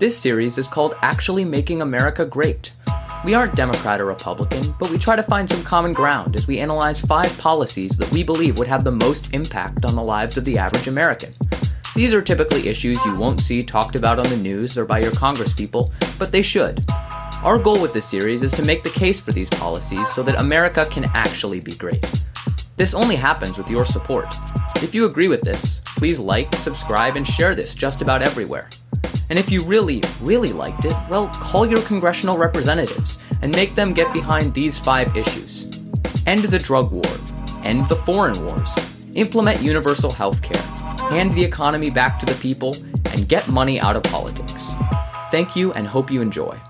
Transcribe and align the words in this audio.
This 0.00 0.18
series 0.18 0.56
is 0.56 0.66
called 0.66 0.94
Actually 1.02 1.44
Making 1.44 1.82
America 1.82 2.24
Great. 2.24 2.72
We 3.22 3.34
aren't 3.34 3.54
Democrat 3.54 4.00
or 4.00 4.06
Republican, 4.06 4.74
but 4.80 4.88
we 4.88 4.96
try 4.96 5.14
to 5.14 5.22
find 5.22 5.46
some 5.46 5.62
common 5.62 5.92
ground 5.92 6.36
as 6.36 6.46
we 6.46 6.58
analyze 6.58 6.98
five 6.98 7.36
policies 7.36 7.98
that 7.98 8.10
we 8.10 8.22
believe 8.22 8.58
would 8.58 8.66
have 8.66 8.82
the 8.82 8.92
most 8.92 9.34
impact 9.34 9.84
on 9.84 9.94
the 9.94 10.02
lives 10.02 10.38
of 10.38 10.46
the 10.46 10.56
average 10.56 10.88
American. 10.88 11.34
These 11.94 12.14
are 12.14 12.22
typically 12.22 12.66
issues 12.66 12.98
you 13.04 13.14
won't 13.16 13.40
see 13.40 13.62
talked 13.62 13.94
about 13.94 14.18
on 14.18 14.26
the 14.30 14.38
news 14.38 14.78
or 14.78 14.86
by 14.86 15.00
your 15.00 15.10
congresspeople, 15.10 15.92
but 16.18 16.32
they 16.32 16.40
should. 16.40 16.82
Our 17.42 17.58
goal 17.58 17.78
with 17.78 17.92
this 17.92 18.08
series 18.08 18.40
is 18.40 18.52
to 18.52 18.64
make 18.64 18.82
the 18.82 18.88
case 18.88 19.20
for 19.20 19.32
these 19.32 19.50
policies 19.50 20.08
so 20.14 20.22
that 20.22 20.40
America 20.40 20.86
can 20.86 21.10
actually 21.12 21.60
be 21.60 21.72
great. 21.72 22.10
This 22.78 22.94
only 22.94 23.16
happens 23.16 23.58
with 23.58 23.68
your 23.68 23.84
support. 23.84 24.34
If 24.76 24.94
you 24.94 25.04
agree 25.04 25.28
with 25.28 25.42
this, 25.42 25.82
please 25.84 26.18
like, 26.18 26.54
subscribe, 26.54 27.16
and 27.16 27.28
share 27.28 27.54
this 27.54 27.74
just 27.74 28.00
about 28.00 28.22
everywhere. 28.22 28.70
And 29.30 29.38
if 29.38 29.50
you 29.50 29.62
really, 29.62 30.02
really 30.20 30.52
liked 30.52 30.84
it, 30.84 30.94
well, 31.08 31.28
call 31.28 31.64
your 31.64 31.80
congressional 31.82 32.36
representatives 32.36 33.18
and 33.42 33.54
make 33.54 33.76
them 33.76 33.94
get 33.94 34.12
behind 34.12 34.52
these 34.52 34.76
five 34.76 35.16
issues 35.16 35.66
end 36.26 36.42
the 36.44 36.58
drug 36.58 36.92
war, 36.92 37.16
end 37.64 37.88
the 37.88 37.96
foreign 37.96 38.38
wars, 38.44 38.70
implement 39.14 39.62
universal 39.62 40.10
health 40.10 40.42
care, 40.42 40.62
hand 41.08 41.32
the 41.32 41.42
economy 41.42 41.90
back 41.90 42.18
to 42.18 42.26
the 42.26 42.34
people, 42.40 42.74
and 43.06 43.28
get 43.28 43.48
money 43.48 43.80
out 43.80 43.96
of 43.96 44.02
politics. 44.04 44.66
Thank 45.30 45.56
you 45.56 45.72
and 45.72 45.86
hope 45.86 46.10
you 46.10 46.20
enjoy. 46.20 46.60